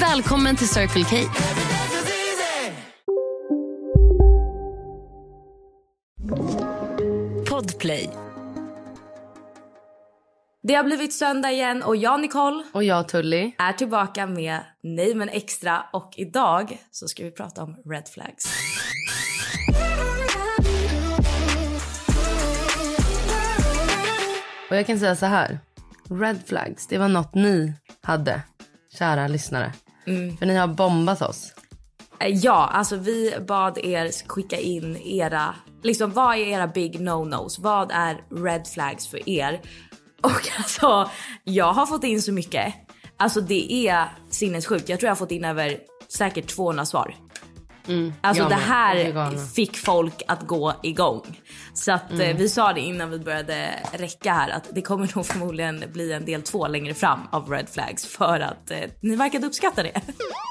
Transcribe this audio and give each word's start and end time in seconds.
Välkommen 0.00 0.56
till 0.56 0.68
Circle 0.68 1.04
K. 1.04 1.16
Podplay. 7.50 8.10
Det 10.62 10.74
har 10.74 10.84
blivit 10.84 11.12
söndag 11.14 11.50
igen 11.50 11.82
och 11.82 11.96
jag 11.96 12.20
Nicole 12.20 12.64
Och 12.72 12.84
jag 12.84 13.08
Tully. 13.08 13.52
är 13.58 13.72
tillbaka 13.72 14.26
med 14.26 14.60
Nej 14.82 15.14
men 15.14 15.28
extra 15.28 15.84
och 15.92 16.14
idag 16.16 16.78
så 16.90 17.08
ska 17.08 17.24
vi 17.24 17.30
prata 17.30 17.62
om 17.62 17.76
red 17.84 18.08
flags. 18.08 18.46
Och 24.70 24.76
jag 24.76 24.86
kan 24.86 24.98
säga 24.98 25.16
så 25.16 25.26
här. 25.26 25.58
Red 26.10 26.38
flags, 26.46 26.86
det 26.86 26.98
var 26.98 27.08
något 27.08 27.34
ni 27.34 27.72
hade, 28.02 28.42
kära 28.98 29.28
lyssnare. 29.28 29.72
För 30.38 30.46
ni 30.46 30.56
har 30.56 30.66
bombat 30.66 31.22
oss. 31.22 31.52
Eh, 32.20 32.28
Ja, 32.28 32.70
alltså 32.72 32.96
vi 32.96 33.34
bad 33.48 33.78
er 33.78 34.28
skicka 34.28 34.58
in 34.58 34.96
era, 34.96 35.54
liksom 35.82 36.12
vad 36.12 36.34
är 36.36 36.40
era 36.40 36.66
big 36.66 37.00
no-nos? 37.00 37.58
Vad 37.58 37.90
är 37.90 38.20
red 38.44 38.66
flags 38.66 39.08
för 39.08 39.28
er? 39.28 39.60
Och 40.22 40.48
alltså, 40.58 41.10
jag 41.44 41.72
har 41.72 41.86
fått 41.86 42.04
in 42.04 42.22
så 42.22 42.32
mycket. 42.32 42.74
Alltså 43.16 43.40
det 43.40 43.88
är 43.88 44.04
sinnessjukt. 44.30 44.88
Jag 44.88 45.00
tror 45.00 45.06
jag 45.06 45.10
har 45.10 45.16
fått 45.16 45.30
in 45.30 45.44
över 45.44 45.78
säkert 46.08 46.46
200 46.46 46.84
svar. 46.86 47.14
Alltså 48.20 48.42
jag 48.42 48.50
det 48.50 48.54
här 48.54 49.46
fick 49.54 49.76
folk 49.76 50.22
att 50.28 50.42
gå 50.46 50.74
igång. 50.82 51.40
Så 51.74 51.92
att 51.92 52.10
Mm. 52.10 52.20
eh, 52.30 52.36
vi 52.36 52.48
sa 52.48 52.72
det 52.72 52.80
innan 52.80 53.10
vi 53.10 53.18
började 53.18 53.70
räcka 53.92 54.32
här 54.32 54.48
att 54.50 54.68
det 54.72 54.82
kommer 54.82 55.10
nog 55.16 55.26
förmodligen 55.26 55.84
bli 55.92 56.12
en 56.12 56.24
del 56.24 56.42
två 56.42 56.66
längre 56.68 56.94
fram 56.94 57.20
av 57.32 57.50
red 57.50 57.68
flags 57.68 58.06
för 58.06 58.40
att 58.40 58.70
eh, 58.70 58.78
ni 59.02 59.16
verkade 59.16 59.46
uppskatta 59.46 59.82
det. 59.82 60.00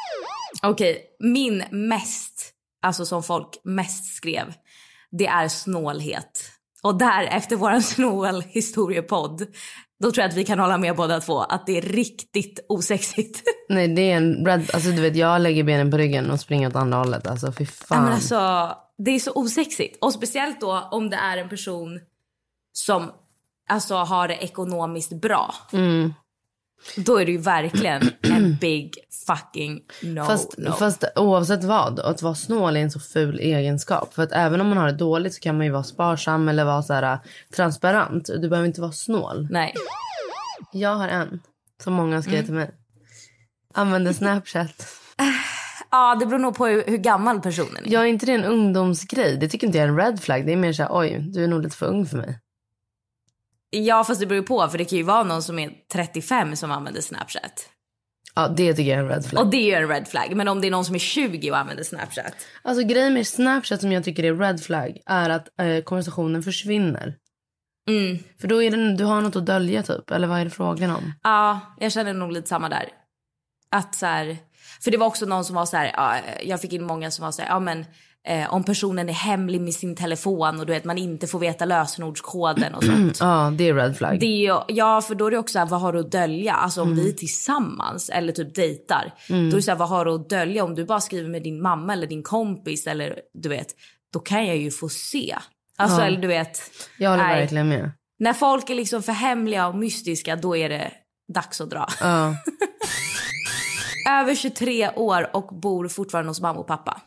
Okej, 0.63 1.03
min 1.19 1.63
mest, 1.71 2.51
alltså 2.81 3.05
som 3.05 3.23
folk 3.23 3.61
mest 3.63 4.15
skrev, 4.15 4.53
det 5.11 5.27
är 5.27 5.47
snålhet. 5.47 6.51
Och 6.85 6.95
där 6.95 7.23
efter 7.23 7.55
våran 7.55 7.81
snål 7.93 8.41
historiepodd, 8.41 9.45
då 9.99 10.11
tror 10.11 10.21
jag 10.21 10.29
att 10.29 10.37
vi 10.37 10.45
kan 10.45 10.59
hålla 10.59 10.77
med 10.77 10.95
båda 10.95 11.19
två 11.19 11.39
att 11.39 11.65
det 11.65 11.77
är 11.77 11.81
riktigt 11.81 12.65
osexigt. 12.69 13.43
Nej 13.69 13.87
det 13.87 14.11
är 14.11 14.17
en 14.17 14.45
red, 14.45 14.69
alltså 14.73 14.89
du 14.89 15.01
vet 15.01 15.15
jag 15.15 15.41
lägger 15.41 15.63
benen 15.63 15.91
på 15.91 15.97
ryggen 15.97 16.31
och 16.31 16.39
springer 16.39 16.67
åt 16.67 16.75
andra 16.75 16.97
hållet. 16.97 17.27
Alltså 17.27 17.51
fy 17.51 17.63
Ja, 17.63 17.85
fan. 17.87 18.03
men 18.03 18.13
alltså, 18.13 18.71
det 18.97 19.11
är 19.11 19.19
så 19.19 19.31
osexigt. 19.35 19.97
Och 20.01 20.13
speciellt 20.13 20.61
då 20.61 20.87
om 20.91 21.09
det 21.09 21.15
är 21.15 21.37
en 21.37 21.49
person 21.49 21.99
som 22.73 23.11
alltså, 23.69 23.95
har 23.95 24.27
det 24.27 24.35
ekonomiskt 24.35 25.21
bra. 25.21 25.55
Mm. 25.73 26.13
Då 26.95 27.17
är 27.17 27.25
det 27.25 27.31
ju 27.31 27.37
verkligen 27.37 28.01
en 28.21 28.57
big 28.61 28.93
fucking 29.27 29.81
no 30.03 30.23
Fast, 30.23 30.57
no. 30.57 30.71
fast 30.71 31.03
oavsett 31.15 31.63
vad, 31.63 31.99
att 31.99 32.21
vara 32.21 32.35
snål 32.35 32.77
är 32.77 32.81
en 32.81 32.91
så 32.91 32.99
ful 32.99 33.39
egenskap. 33.39 34.13
För 34.13 34.23
att 34.23 34.31
även 34.31 34.61
om 34.61 34.67
man 34.67 34.77
har 34.77 34.85
det 34.85 34.97
dåligt 34.97 35.33
så 35.33 35.39
kan 35.39 35.57
man 35.57 35.65
ju 35.65 35.71
vara 35.71 35.83
sparsam 35.83 36.49
eller 36.49 36.65
vara 36.65 36.83
så 36.83 36.93
här, 36.93 37.13
äh, 37.13 37.19
transparent. 37.55 38.25
Du 38.25 38.49
behöver 38.49 38.67
inte 38.67 38.81
vara 38.81 38.91
snål. 38.91 39.47
Nej. 39.51 39.73
Jag 40.71 40.95
har 40.95 41.07
en 41.07 41.39
som 41.83 41.93
många 41.93 42.21
skrev 42.21 42.45
till 42.45 42.53
mig. 42.53 42.71
Använder 43.73 44.13
Snapchat. 44.13 44.87
Ja, 45.91 46.15
det 46.15 46.25
beror 46.25 46.39
nog 46.39 46.55
på 46.55 46.65
hur, 46.65 46.83
hur 46.87 46.97
gammal 46.97 47.41
personen 47.41 47.85
är. 47.85 47.91
Jag 47.91 48.03
är 48.03 48.07
inte 48.07 48.25
det 48.25 48.31
en 48.31 48.43
ungdomsgrej. 48.43 49.37
Det 49.37 49.49
tycker 49.49 49.67
inte 49.67 49.77
jag 49.77 49.85
är 49.85 49.89
en 49.89 49.97
red 49.97 50.19
flag. 50.19 50.45
Det 50.45 50.53
är 50.53 50.57
mer 50.57 50.73
så 50.73 50.83
här, 50.83 50.89
oj, 50.93 51.19
du 51.19 51.43
är 51.43 51.47
nog 51.47 51.63
lite 51.63 51.77
för 51.77 51.85
ung 51.85 52.05
för 52.05 52.17
mig. 52.17 52.39
Ja, 53.83 54.03
fast 54.03 54.19
det 54.19 54.25
beror 54.25 54.41
ju 54.41 54.47
på. 54.47 54.67
För 54.67 54.77
det 54.77 54.85
kan 54.85 54.97
ju 54.97 55.03
vara 55.03 55.23
någon 55.23 55.43
som 55.43 55.59
är 55.59 55.71
35 55.93 56.55
som 56.55 56.71
använder 56.71 57.01
Snapchat. 57.01 57.69
Ja, 58.35 58.47
det 58.47 58.73
tycker 58.73 58.91
jag 58.91 58.99
är 58.99 59.03
en 59.03 59.09
red 59.09 59.25
flag. 59.25 59.43
Och 59.43 59.51
det 59.51 59.57
är 59.57 59.65
ju 59.65 59.83
en 59.83 59.89
red 59.89 60.07
flag. 60.07 60.35
Men 60.35 60.47
om 60.47 60.61
det 60.61 60.67
är 60.67 60.71
någon 60.71 60.85
som 60.85 60.95
är 60.95 60.99
20 60.99 61.51
och 61.51 61.57
använder 61.57 61.83
Snapchat. 61.83 62.33
Alltså 62.61 62.83
grejen 62.83 63.13
med 63.13 63.27
Snapchat 63.27 63.81
som 63.81 63.91
jag 63.91 64.03
tycker 64.03 64.23
är 64.23 64.35
red 64.35 64.63
flag 64.63 64.97
är 65.05 65.29
att 65.29 65.59
eh, 65.59 65.83
konversationen 65.83 66.43
försvinner. 66.43 67.15
Mm. 67.89 68.19
För 68.41 68.47
då 68.47 68.63
är 68.63 68.71
det, 68.71 68.95
du 68.95 69.03
har 69.03 69.21
något 69.21 69.35
att 69.35 69.45
dölja 69.45 69.83
typ. 69.83 70.11
Eller 70.11 70.27
vad 70.27 70.39
är 70.39 70.45
det 70.45 70.51
frågan 70.51 70.91
om? 70.91 71.13
Ja, 71.23 71.59
jag 71.79 71.91
känner 71.91 72.13
nog 72.13 72.31
lite 72.31 72.47
samma 72.47 72.69
där. 72.69 72.89
Att 73.71 73.95
så 73.95 74.05
här, 74.05 74.37
för 74.81 74.91
det 74.91 74.97
var 74.97 75.07
också 75.07 75.25
någon 75.25 75.45
som 75.45 75.55
var 75.55 75.65
så 75.65 75.77
här, 75.77 75.91
ja, 75.93 76.17
jag 76.43 76.61
fick 76.61 76.73
in 76.73 76.83
många 76.83 77.11
som 77.11 77.25
var 77.25 77.31
så 77.31 77.41
här, 77.41 77.49
ja 77.49 77.59
men 77.59 77.85
eh, 78.25 78.53
om 78.53 78.63
personen 78.63 79.09
är 79.09 79.13
hemlig 79.13 79.61
med 79.61 79.73
sin 79.73 79.95
telefon 79.95 80.59
och 80.59 80.65
du 80.65 80.73
vet 80.73 80.85
man 80.85 80.97
inte 80.97 81.27
får 81.27 81.39
veta 81.39 81.65
lösenordskoden 81.65 82.75
och 82.75 82.83
sånt. 82.83 83.17
Ja, 83.25 83.53
det 83.57 83.69
är 83.69 83.73
red 83.73 83.97
flag. 83.97 84.19
Det 84.19 84.47
är 84.47 84.63
ja, 84.67 85.01
för 85.01 85.15
då 85.15 85.27
är 85.27 85.31
det 85.31 85.37
också 85.37 85.53
så 85.53 85.59
här, 85.59 85.65
vad 85.65 85.81
har 85.81 85.93
du 85.93 85.99
att 85.99 86.11
dölja? 86.11 86.53
Alltså 86.53 86.81
om 86.81 86.95
vi 86.95 87.09
är 87.09 87.13
tillsammans 87.13 88.09
eller 88.09 88.33
typ 88.33 88.55
dejtar. 88.55 89.13
Då 89.27 89.35
är 89.35 89.51
det 89.51 89.61
så 89.61 89.71
här, 89.71 89.77
vad 89.77 89.89
har 89.89 90.05
du 90.05 90.11
att 90.11 90.29
dölja? 90.29 90.63
Om 90.63 90.75
du 90.75 90.85
bara 90.85 91.01
skriver 91.01 91.29
med 91.29 91.43
din 91.43 91.61
mamma 91.61 91.93
eller 91.93 92.07
din 92.07 92.23
kompis 92.23 92.87
eller 92.87 93.19
du 93.33 93.49
vet, 93.49 93.67
då 94.13 94.19
kan 94.19 94.47
jag 94.47 94.57
ju 94.57 94.71
få 94.71 94.89
se. 94.89 95.35
Alltså 95.77 96.01
eller 96.01 96.21
du 96.21 96.27
vet. 96.27 96.61
Jag 96.97 97.09
håller 97.09 97.23
nej. 97.23 97.39
verkligen 97.39 97.69
med. 97.69 97.91
När 98.19 98.33
folk 98.33 98.69
är 98.69 98.75
liksom 98.75 99.03
för 99.03 99.11
hemliga 99.11 99.67
och 99.67 99.75
mystiska, 99.75 100.35
då 100.35 100.57
är 100.57 100.69
det 100.69 100.91
dags 101.33 101.61
att 101.61 101.69
dra. 101.69 101.87
Ja. 102.01 102.35
Över 104.21 104.35
23 104.35 104.89
år 104.89 105.29
och 105.33 105.59
bor 105.61 105.87
fortfarande 105.87 106.29
hos 106.29 106.41
mamma 106.41 106.59
och 106.59 106.67
pappa. 106.67 107.01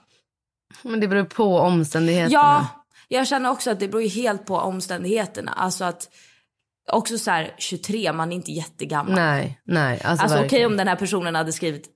Men 0.83 1.01
det 1.01 1.09
beror 1.09 1.25
på 1.25 1.59
omständigheterna. 1.59 2.33
Ja, 2.33 2.67
jag 3.09 3.29
känner 3.29 3.51
också 3.51 3.71
att 3.71 3.81
det 3.81 3.89
beror 3.89 4.09
helt 4.09 4.47
på 4.47 4.57
omständigheterna. 4.57 5.53
Alltså 5.53 5.85
att 5.85 6.09
också 6.93 7.19
så 7.19 7.31
här 7.31 7.55
23, 7.59 8.13
man 8.13 8.33
är 8.33 8.37
inte 8.37 8.53
jättegammal. 8.53 9.15
Nej, 9.15 9.61
nej. 9.65 10.01
Alltså, 10.05 10.25
Alltså 10.25 10.45
okej 10.45 10.67
om 10.67 10.77
den 10.77 10.89
här 10.89 10.97
personen 10.97 11.35
hade 11.35 11.53
skrivit 11.53 11.89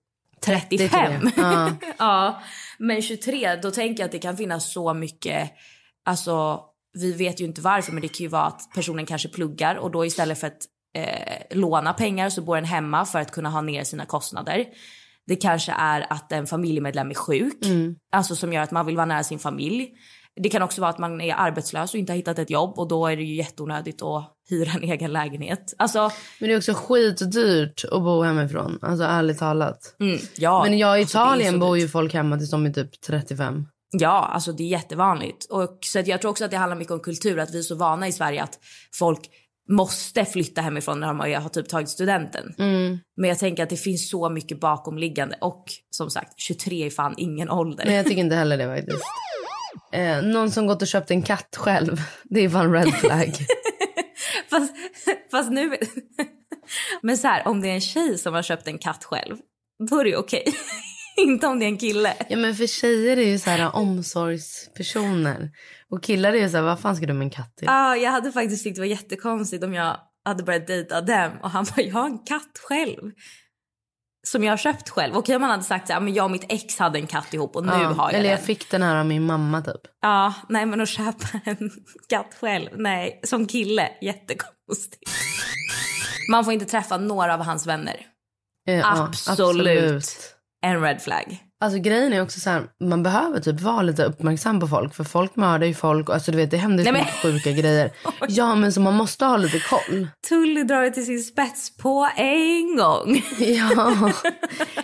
33. 0.45 0.89
35. 0.89 1.31
Ja. 1.37 1.71
ja, 1.99 2.43
men 2.79 3.03
23 3.03 3.57
då 3.57 3.71
tänker 3.71 4.03
jag 4.03 4.07
att 4.07 4.13
det 4.13 4.19
kan 4.19 4.37
finnas 4.37 4.73
så 4.73 4.95
mycket, 4.95 5.51
alltså 6.05 6.61
vi 6.99 7.13
vet 7.13 7.41
ju 7.41 7.45
inte 7.45 7.61
varför 7.61 7.93
men 7.93 8.03
det 8.03 8.09
kan 8.09 8.25
ju 8.25 8.29
vara 8.29 8.45
att 8.45 8.71
personen 8.75 9.07
kanske 9.07 9.29
pluggar 9.29 9.75
och 9.75 9.91
då 9.91 10.07
istället 10.07 10.41
för 10.41 10.47
att 10.47 10.67
eh, 10.95 11.57
låna 11.59 11.93
pengar 11.93 12.31
så 12.31 12.43
bor 12.43 12.55
den 12.55 12.65
hemma 12.65 13.05
för 13.05 13.19
att 13.19 13.31
kunna 13.31 13.51
ha 13.51 13.61
ner 13.61 13.85
sina 13.85 14.07
kostnader. 14.07 14.67
Det 15.27 15.37
kanske 15.37 15.73
är 15.73 16.07
att 16.13 16.33
en 16.33 16.47
familjemedlem 16.47 17.11
är 17.11 17.15
sjuk, 17.15 17.59
alltså 18.13 18.37
som 18.37 18.53
gör 18.53 18.63
att 18.63 18.71
man 18.71 18.87
vill 18.87 18.97
vara 18.97 19.07
nära 19.07 19.25
sin 19.25 19.39
familj. 19.39 19.91
Det 20.43 20.49
kan 20.49 20.63
också 20.63 20.81
vara 20.81 20.91
att 20.91 20.99
man 20.99 21.21
är 21.21 21.35
arbetslös 21.35 21.95
och 21.95 22.01
inte 22.01 22.13
har 22.13 22.17
hittat 22.17 22.39
ett 22.39 22.51
jobb 22.51 22.79
och 22.79 22.89
då 22.89 23.07
är 23.07 23.17
det 23.17 23.23
ju 23.23 23.35
jätteonödigt 23.35 24.03
att 24.03 24.33
hyra 24.51 24.71
en 24.73 24.83
egen 24.91 25.13
lägenhet. 25.13 25.75
Alltså, 25.79 26.11
Men 26.41 26.49
det 26.49 26.55
är 26.55 26.59
också 26.59 26.73
skitdyrt 26.75 27.85
att 27.85 28.03
bo 28.03 28.23
hemifrån. 28.23 28.79
Alltså 28.83 29.05
ärligt 29.05 29.39
talat. 29.39 29.97
mm, 30.01 30.19
ja. 30.37 30.65
Men 30.65 30.79
jag 30.79 30.99
i 30.99 31.03
Alltså, 31.03 31.19
Italien 31.19 31.59
bor 31.61 31.79
ju 31.79 31.89
folk 31.89 32.15
hemma 32.15 32.37
tills 32.39 32.51
de 32.51 32.67
är 32.67 32.71
typ 32.73 33.01
35. 33.01 33.67
Ja, 33.91 34.31
alltså 34.35 34.53
det 34.53 34.63
är 34.63 34.69
jättevanligt. 34.69 35.45
Och 35.51 35.79
så 35.81 36.03
jag 36.07 36.21
tror 36.21 36.31
också 36.31 36.45
att 36.45 36.51
det 36.51 36.57
handlar 36.57 36.77
mycket 36.77 36.93
om 36.93 37.01
kultur. 37.01 37.39
Att 37.39 37.55
vi 37.55 37.59
är 37.59 37.63
så 37.63 37.75
vana 37.75 38.09
i 38.09 38.13
Sverige 38.13 38.43
att 38.43 38.59
folk 38.99 39.21
måste 39.69 40.25
flytta 40.25 40.61
hemifrån 40.61 41.01
när 41.01 41.07
de 41.07 41.21
har, 41.21 41.49
typ 41.49 41.69
tagit 41.69 41.89
studenten. 41.89 42.55
Men 43.17 43.29
jag 43.29 43.39
tänker 43.39 43.63
att 43.63 43.71
det 43.71 43.77
finns 43.77 44.11
så 44.11 44.31
mycket 44.31 44.61
bakomliggande. 44.61 45.37
Och 45.41 45.65
som 45.91 46.11
sagt, 46.11 46.33
23 46.37 46.87
är 46.87 46.91
fan 46.91 47.15
ingen 47.17 47.51
ålder. 47.51 47.85
Nej 47.85 47.97
jag 47.97 48.07
tycker 48.07 48.21
inte 48.21 48.37
heller 48.37 48.57
det 48.57 48.77
faktiskt. 48.77 49.05
Eh, 49.93 50.23
någon 50.23 50.51
som 50.51 50.67
gått 50.67 50.83
och 50.83 50.89
köpt 50.89 51.11
en 51.11 51.23
katt 51.23 51.57
själv. 51.57 52.03
Det 52.25 52.41
är 52.41 52.49
fan 52.49 52.73
red 52.73 52.95
flag. 52.95 53.33
fast, 54.51 54.73
fast 55.31 55.51
nu... 55.51 55.77
Men 57.03 57.19
så 57.19 57.29
här, 57.29 57.49
om 57.49 57.61
det 57.61 57.69
är 57.69 57.75
en 57.75 57.81
tjej 57.81 58.19
som 58.19 58.35
har 58.35 58.43
köpt 58.43 58.67
en 58.69 58.79
katt 58.79 59.05
själv, 59.05 59.37
då 59.91 60.01
är 60.01 60.05
det 60.05 60.17
okej. 60.17 60.45
inte 61.17 61.47
om 61.47 61.59
det 61.59 61.65
är 61.65 61.69
en 61.69 61.79
kille. 61.79 62.15
Ja 62.29 62.37
men 62.37 62.57
för 62.57 62.67
tjejer 62.67 63.17
är 63.17 63.27
ju 63.27 63.39
så 63.39 63.51
här 63.51 63.77
omsorgspersoner. 63.77 65.51
Och 65.93 66.03
killar 66.03 66.33
är 66.33 66.39
ju 66.43 66.49
så 66.49 66.57
här, 66.57 66.65
vad 66.65 66.81
fan 66.81 66.97
ska 66.97 67.07
du 67.07 67.13
med 67.13 67.25
en 67.25 67.31
katt 67.31 67.57
till? 67.57 67.67
Ja, 67.67 67.97
jag 67.97 68.11
hade 68.11 68.33
faktiskt 68.33 68.65
tyckt 68.65 68.75
det 68.77 68.81
var 68.81 68.87
jättekonstigt 68.87 69.65
om 69.65 69.75
jag 69.75 69.97
hade 70.25 70.43
börjat 70.43 70.67
dejta 70.67 71.01
dem 71.01 71.33
och 71.43 71.51
han 71.51 71.65
bara, 71.77 71.83
jag 71.83 71.95
har 71.95 72.07
en 72.07 72.19
katt 72.19 72.59
själv. 72.69 73.13
Som 74.27 74.45
jag 74.45 74.53
har 74.53 74.57
köpt 74.57 74.89
själv. 74.89 75.17
Okej 75.17 75.37
om 75.37 75.43
man 75.43 75.51
hade 75.51 75.63
sagt 75.63 75.87
så 75.87 75.93
här, 75.93 76.01
men 76.01 76.15
jag 76.15 76.25
och 76.25 76.31
mitt 76.31 76.45
ex 76.49 76.79
hade 76.79 76.99
en 76.99 77.07
katt 77.07 77.35
ihop 77.35 77.57
och 77.57 77.67
nu 77.67 77.73
Ja, 77.73 77.79
har 77.79 78.05
jag 78.05 78.09
Eller 78.13 78.23
den. 78.23 78.31
jag 78.31 78.41
fick 78.43 78.71
den 78.71 78.83
här 78.83 78.97
av 78.97 79.07
min 79.07 79.23
mamma 79.27 79.61
typ. 79.63 79.81
Ja, 80.03 80.35
nej 80.49 80.67
men 80.67 80.81
att 80.81 80.89
köpa 80.89 81.27
en 81.45 81.71
katt 82.09 82.35
själv, 82.41 82.69
nej. 82.77 83.21
Som 83.25 83.47
kille, 83.47 83.89
jättekonstigt. 84.01 85.03
Man 86.31 86.45
får 86.45 86.53
inte 86.53 86.67
träffa 86.67 86.97
några 86.97 87.35
av 87.35 87.41
hans 87.41 87.67
vänner. 87.67 88.07
Eh, 88.69 88.75
ja, 88.75 89.11
Absolut. 89.29 90.35
En 90.65 90.81
red 90.83 91.03
flag. 91.03 91.39
Alltså 91.63 91.79
grejen 91.79 92.13
är 92.13 92.23
också 92.23 92.41
så 92.41 92.51
här, 92.51 92.67
man 92.81 93.03
behöver 93.03 93.41
typ 93.41 93.61
vara 93.61 93.83
lite 93.83 94.05
uppmärksam 94.05 94.61
på 94.61 94.69
folk. 94.69 94.95
För 94.95 95.05
folk 95.05 95.37
mördar 95.37 95.67
ju 95.67 95.75
folk 95.75 96.09
och 96.09 96.15
alltså 96.15 96.31
du 96.31 96.37
vet 96.37 96.51
det 96.51 96.57
händer 96.57 96.85
så 96.85 96.93
mycket 96.93 97.23
sjuka 97.23 97.53
grejer. 97.53 97.91
Ja 98.29 98.55
men 98.55 98.73
så 98.73 98.81
man 98.81 98.95
måste 98.95 99.25
ha 99.25 99.37
lite 99.37 99.59
koll. 99.59 100.09
Tully 100.29 100.65
drar 100.65 100.83
det 100.83 100.91
till 100.91 101.07
sin 101.07 101.23
spets 101.23 101.77
på 101.77 102.09
en 102.17 102.77
gång. 102.77 103.23
Ja, 103.39 104.13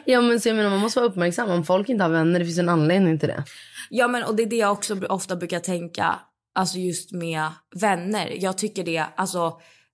ja 0.04 0.20
men 0.20 0.40
så 0.40 0.48
jag 0.48 0.56
menar 0.56 0.70
man 0.70 0.78
måste 0.78 1.00
vara 1.00 1.10
uppmärksam. 1.10 1.50
Om 1.50 1.64
folk 1.64 1.88
inte 1.88 2.04
har 2.04 2.10
vänner, 2.10 2.38
det 2.38 2.44
finns 2.44 2.58
en 2.58 2.68
anledning 2.68 3.18
till 3.18 3.28
det. 3.28 3.44
Ja 3.90 4.08
men 4.08 4.24
och 4.24 4.36
det 4.36 4.42
är 4.42 4.50
det 4.50 4.56
jag 4.56 4.72
också 4.72 5.06
ofta 5.08 5.36
brukar 5.36 5.60
tänka, 5.60 6.18
alltså 6.54 6.78
just 6.78 7.12
med 7.12 7.48
vänner. 7.80 8.32
Jag 8.40 8.58
tycker 8.58 8.84
det, 8.84 9.04
alltså 9.16 9.52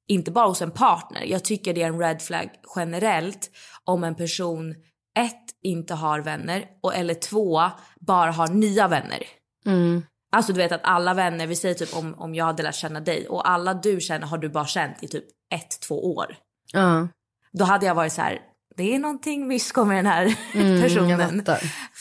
inte 0.09 0.31
bara 0.31 0.47
hos 0.47 0.63
en 0.63 0.71
partner. 0.71 1.25
Jag 1.27 1.45
tycker 1.45 1.75
det 1.75 1.83
är 1.83 1.89
en 1.89 1.99
red 1.99 2.23
flag 2.23 2.51
generellt 2.77 3.51
om 3.85 4.05
en 4.05 4.15
person 4.15 4.75
ett, 5.19 5.45
inte 5.63 5.95
har 5.95 6.21
vänner 6.21 6.65
och 6.83 6.95
eller 6.95 7.15
två, 7.15 7.63
bara 8.01 8.31
har 8.31 8.49
nya 8.49 8.89
vänner. 8.89 9.23
Mm. 9.67 10.03
Alltså 10.33 10.53
du 10.53 10.59
vet 10.59 10.73
att 10.73 10.81
alla 10.85 11.15
vänner, 11.15 11.47
vi 11.47 11.57
säger 11.57 11.75
typ 11.75 11.97
om, 11.97 12.15
om 12.15 12.35
jag 12.35 12.45
hade 12.45 12.63
lärt 12.63 12.75
känna 12.75 13.01
dig 13.01 13.29
och 13.29 13.49
alla 13.49 13.75
du 13.75 14.01
känner 14.01 14.27
har 14.27 14.39
du 14.39 14.49
bara 14.49 14.67
känt 14.67 15.03
i 15.03 15.09
typ 15.09 15.25
ett, 15.55 15.81
två 15.89 16.15
år. 16.15 16.37
Ja, 16.73 17.09
Då 17.53 17.65
hade 17.65 17.87
jag 17.87 17.95
varit 17.95 18.13
så 18.13 18.23
här, 18.23 18.41
det 18.77 18.95
är 18.95 18.99
någonting 18.99 19.49
mysko 19.49 19.85
med 19.85 19.97
den 19.97 20.07
här 20.07 20.37
mm, 20.55 20.83
personen. 20.83 21.47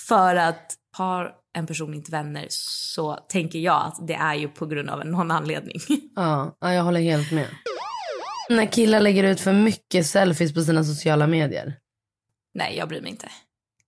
För 0.07 0.36
att 0.36 0.75
har 0.98 1.31
en 1.57 1.68
person 1.68 1.94
inte 1.94 2.12
vänner 2.12 2.45
så 2.50 3.15
tänker 3.15 3.60
jag 3.60 3.86
att 3.86 4.07
det 4.07 4.13
är 4.13 4.33
ju 4.33 4.48
på 4.48 4.65
grund 4.65 4.89
av 4.89 5.06
någon 5.06 5.31
anledning. 5.31 5.80
Ja, 6.15 6.57
ja, 6.60 6.74
jag 6.74 6.83
håller 6.83 7.00
helt 7.00 7.31
med. 7.31 7.48
När 8.50 8.65
killar 8.65 9.00
lägger 9.00 9.24
ut 9.24 9.42
för 9.42 9.54
mycket 9.54 10.06
selfies 10.06 10.54
på 10.54 10.62
sina 10.62 10.83
sociala 10.83 11.27
medier. 11.27 11.77
Nej, 12.53 12.77
jag 12.77 12.89
bryr 12.89 13.01
mig 13.01 13.11
inte. 13.11 13.29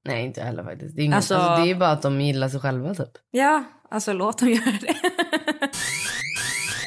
Nej, 0.06 0.26
inte 0.26 0.42
heller 0.44 0.64
faktiskt. 0.64 0.96
Det 0.96 1.02
är, 1.02 1.04
inget, 1.06 1.16
Alltså- 1.16 1.36
alltså, 1.36 1.66
det 1.66 1.72
är 1.72 1.76
bara 1.76 1.92
att 1.92 2.02
de 2.02 2.22
gillar 2.22 2.50
sig 2.50 2.60
själva 2.60 2.96
typ. 2.96 3.10
Ja, 3.32 3.64
alltså 3.92 4.14
låt 4.14 4.38
dem 4.38 4.50
göra 4.54 4.72
det. 4.82 4.96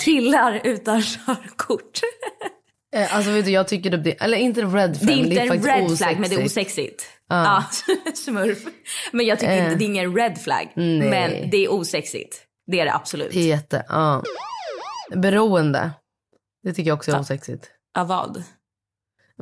Killar 0.05 0.61
utan 0.65 1.03
körkort. 1.03 2.01
Eh, 2.97 3.17
alltså 3.17 3.31
vet 3.31 3.45
du, 3.45 3.51
jag 3.51 3.69
tycker 3.69 3.91
typ 3.91 4.05
det, 4.05 4.13
eller 4.13 4.39
inte 4.39 4.63
red 4.63 4.71
flag, 4.99 5.09
Det 5.09 5.13
är 5.13 5.17
men 5.17 5.27
inte 5.27 5.41
en 5.41 5.49
faktiskt 5.49 5.69
red 5.69 5.99
flag, 5.99 6.21
men 6.21 6.31
det 6.31 6.37
är 6.37 6.45
osexigt. 6.47 7.03
Ja. 7.29 7.65
Ja, 7.87 8.13
smurf. 8.15 8.59
Men 9.13 9.27
jag 9.27 9.39
tycker 9.39 9.53
Eh. 9.53 9.65
inte 9.65 9.75
det 9.75 9.85
är 9.85 9.87
ingen 9.87 10.17
red 10.17 10.39
flag. 10.39 10.73
Nej. 10.77 11.11
Men 11.11 11.51
det 11.51 11.57
är 11.65 11.73
osexigt. 11.73 12.37
Det 12.67 12.81
är 12.81 12.85
det 12.85 12.95
absolut. 12.95 13.35
Jätte, 13.35 13.85
ja. 13.89 14.23
Beroende. 15.17 15.91
Det 16.63 16.73
tycker 16.73 16.89
jag 16.91 16.97
också 16.97 17.11
är 17.13 17.21
osexigt. 17.21 17.71
Av 17.99 18.07
vad? 18.07 18.43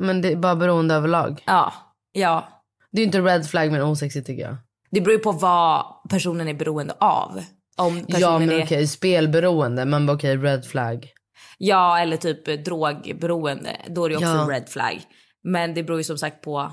Men 0.01 0.21
det 0.21 0.31
är 0.31 0.35
bara 0.35 0.55
beroende 0.55 0.95
överlag. 0.95 1.43
Ja, 1.45 1.73
ja. 2.17 2.63
Det 2.91 2.97
är 2.97 3.01
ju 3.01 3.05
inte 3.05 3.21
red 3.21 3.47
flag 3.49 3.71
men 3.71 3.81
osexigt 3.81 4.27
tycker 4.27 4.43
jag. 4.43 4.55
Det 4.91 5.01
beror 5.01 5.13
ju 5.13 5.19
på 5.19 5.31
vad 5.31 5.85
personen 6.09 6.47
är 6.47 6.53
beroende 6.53 6.93
av. 6.99 7.43
Om 7.77 7.99
personen 8.05 8.21
Ja 8.21 8.39
men 8.39 8.51
är... 8.51 8.63
okej, 8.63 8.87
spelberoende. 8.87 9.85
Bara 9.85 10.13
okej, 10.13 10.37
red 10.37 10.65
flag. 10.65 11.11
Ja, 11.57 11.99
eller 11.99 12.17
typ 12.17 12.65
drogberoende. 12.65 13.77
Då 13.87 14.05
är 14.05 14.09
det 14.09 14.15
också 14.15 14.27
Ja. 14.27 14.41
en 14.41 14.49
red 14.49 14.69
flag. 14.69 15.01
Men 15.43 15.73
det 15.73 15.83
beror 15.83 15.99
ju 15.99 16.03
som 16.03 16.17
sagt 16.17 16.41
på... 16.41 16.71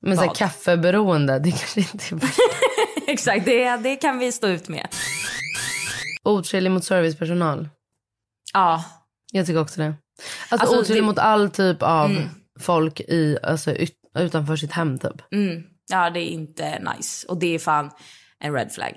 Men 0.00 0.16
så 0.16 0.22
här, 0.24 0.34
kaffeberoende, 0.34 1.38
det 1.38 1.50
kanske 1.50 1.80
inte 1.80 2.14
är. 2.14 2.30
Exakt, 3.12 3.44
det, 3.44 3.76
det 3.76 3.96
kan 3.96 4.18
vi 4.18 4.32
stå 4.32 4.46
ut 4.46 4.68
med. 4.68 4.88
Otrevlig 6.24 6.70
mot 6.70 6.84
servicepersonal. 6.84 7.68
Ja, 8.52 8.84
Jag 9.32 9.46
tycker 9.46 9.60
också 9.60 9.80
det. 9.80 9.86
Alltså, 10.48 10.66
Alltså, 10.66 10.80
otrevlig 10.80 11.02
det- 11.02 11.06
mot 11.06 11.18
all 11.18 11.50
typ 11.50 11.82
av 11.82 12.10
Mm. 12.10 12.22
folk 12.60 13.00
i, 13.00 13.38
alltså, 13.42 13.70
ut, 13.70 13.92
utanför 14.18 14.56
sitt 14.56 14.72
hem 14.72 14.98
typ. 14.98 15.32
mm, 15.32 15.62
ja, 15.90 16.10
det 16.10 16.20
är 16.20 16.28
inte 16.28 16.78
nice. 16.96 17.26
Och 17.28 17.38
det 17.40 17.54
är 17.54 17.58
fan 17.58 17.90
en 18.40 18.52
red 18.54 18.72
flag. 18.72 18.94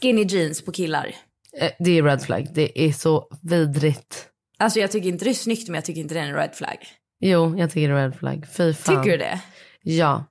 Skinny 0.00 0.24
jeans 0.24 0.64
på 0.64 0.72
killar. 0.72 1.14
Eh, 1.60 1.70
Det 1.78 1.98
är 1.98 2.02
red 2.02 2.22
flag. 2.22 2.48
Det 2.54 2.84
är 2.88 2.92
så 2.92 3.28
vidrigt. 3.42 4.28
Alltså 4.58 4.78
jag 4.80 4.90
tycker 4.90 5.08
inte 5.08 5.24
det 5.24 5.30
är 5.30 5.34
snyggt 5.34 5.68
men 5.68 5.74
jag 5.74 5.84
tycker 5.84 6.00
inte 6.00 6.14
det 6.14 6.20
är 6.20 6.24
en 6.24 6.34
red 6.34 6.54
flag. 6.54 6.76
Jo, 7.20 7.58
jag 7.58 7.70
tycker 7.70 7.88
det 7.88 7.94
är 8.00 8.08
red 8.08 8.18
flag. 8.18 8.46
Fy 8.56 8.74
fan. 8.74 8.96
Tycker 8.96 9.10
du 9.10 9.16
det? 9.18 9.40
Ja. 9.82 10.24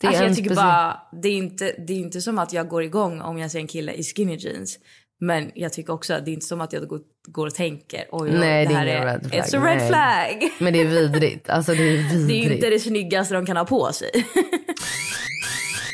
Det 0.00 0.06
alltså 0.06 0.24
jag 0.24 0.36
tycker 0.36 0.54
bara, 0.54 1.00
det 1.22 1.28
är, 1.28 1.36
inte, 1.36 1.64
det 1.86 1.92
är 1.92 1.96
inte 1.98 2.20
som 2.20 2.38
att 2.38 2.52
jag 2.52 2.68
går 2.68 2.82
igång 2.82 3.20
om 3.20 3.38
jag 3.38 3.50
ser 3.50 3.58
en 3.58 3.66
kille 3.66 3.92
i 3.92 4.02
skinny 4.02 4.36
jeans. 4.36 4.78
Men 5.24 5.50
jag 5.54 5.72
tycker 5.72 5.92
också 5.92 6.14
att 6.14 6.24
det 6.24 6.30
är 6.30 6.32
inte 6.32 6.46
som 6.46 6.60
att 6.60 6.72
jag 6.72 6.88
går, 7.28 7.46
och 7.46 7.54
tänker 7.54 8.04
oj, 8.10 8.30
Nej, 8.30 8.66
det 8.66 8.74
är 8.74 8.76
här 8.76 8.86
ingen 8.86 9.04
red 9.04 9.20
flag. 9.30 9.42
It's 9.42 9.56
a 9.58 9.66
red 9.66 9.76
Nej. 9.76 9.88
flag. 9.88 10.50
Men 10.58 10.72
det 10.72 10.80
är 10.80 10.84
vidrigt. 10.84 11.50
Alltså 11.50 11.74
det 11.74 11.82
är 11.82 11.96
vidrigt. 11.96 12.28
Det 12.28 12.34
är 12.34 12.54
inte 12.54 12.70
det 12.70 12.80
snyggaste 12.80 13.34
de 13.34 13.46
kan 13.46 13.56
ha 13.56 13.64
på 13.64 13.92
sig. 13.92 14.10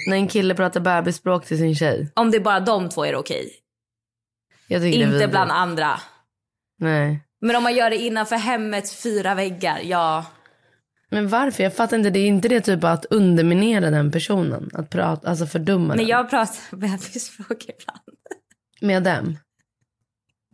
När 0.07 0.17
en 0.17 0.29
kille 0.29 0.55
pratar 0.55 0.81
bebisspråk 0.81 1.47
till 1.47 1.59
sin 1.59 1.75
tjej. 1.75 2.13
Om 2.15 2.31
det 2.31 2.37
är 2.37 2.41
bara 2.41 2.61
de 2.61 2.89
två 2.89 3.05
är 3.05 3.13
det 3.13 3.19
okej. 3.19 3.51
Det 4.69 4.75
är 4.75 4.85
Inte 4.85 5.29
bland 5.29 5.51
andra. 5.51 6.01
Nej. 6.79 7.21
Men 7.41 7.57
om 7.57 7.63
man 7.63 7.75
gör 7.75 7.91
det 7.91 7.97
innanför 7.97 8.37
hemmets 8.37 9.03
fyra 9.03 9.35
väggar, 9.35 9.81
ja. 9.85 10.25
Men 11.11 11.29
varför? 11.29 11.63
Jag 11.63 11.75
fattar 11.75 11.97
inte. 11.97 12.11
Det 12.11 12.19
är 12.21 12.27
inte 12.27 12.49
det 12.49 12.61
typ 12.61 12.85
att 12.85 13.05
underminera 13.05 13.91
den 13.91 14.13
personen. 14.13 14.71
Att 14.75 14.91
prata, 14.91 15.29
alltså 15.29 15.47
fördumma 15.47 15.89
Men 15.89 15.97
den. 15.97 16.07
jag 16.07 16.31
pratar 16.31 16.57
bebisspråk 16.77 17.63
ibland. 17.63 18.19
Med 18.81 19.03
dem. 19.03 19.39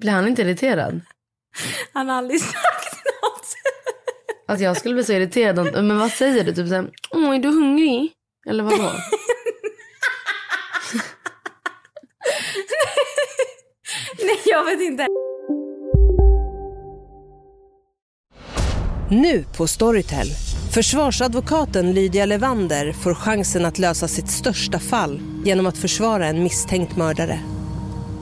Blir 0.01 0.13
han 0.13 0.29
inte 0.29 0.43
irriterad? 0.43 1.01
Han 1.93 2.09
har 2.09 2.17
aldrig 2.17 2.41
sagt 2.41 3.05
något. 3.23 3.55
Alltså 4.47 4.65
jag 4.65 4.77
skulle 4.77 4.95
bli 4.95 5.05
så 5.05 5.13
irriterad. 5.13 5.85
Men 5.85 5.99
vad 5.99 6.11
säger 6.11 6.45
du? 6.45 6.55
Typ 6.55 6.69
såhär, 6.69 6.91
åh 7.11 7.35
är 7.35 7.39
du 7.39 7.49
hungrig? 7.49 8.13
Eller 8.47 8.65
vadå? 8.65 8.77
Nej, 14.19 14.41
jag 14.45 14.65
vet 14.65 14.81
inte. 14.81 15.07
Nu 19.11 19.45
på 19.57 19.67
Storytel. 19.67 20.27
Försvarsadvokaten 20.75 21.93
Lydia 21.93 22.27
Levander 22.27 22.93
får 22.93 23.15
chansen 23.15 23.65
att 23.65 23.79
lösa 23.79 24.09
sitt 24.09 24.31
största 24.31 24.79
fall 24.79 25.21
genom 25.45 25.67
att 25.67 25.79
försvara 25.79 26.27
en 26.27 26.43
misstänkt 26.43 26.97
mördare. 26.97 27.41